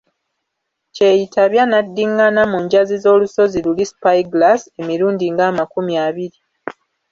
[0.95, 6.37] Kyeyitabya n'addinnana mu njazi z'olusozi luli Spy-glass emirundi ng'amakumi abiri.